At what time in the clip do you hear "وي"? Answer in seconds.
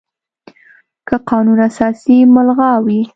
2.85-2.99